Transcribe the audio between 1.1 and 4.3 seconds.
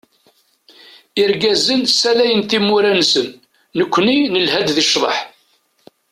Irgazen salayen timura-nsen, nekkni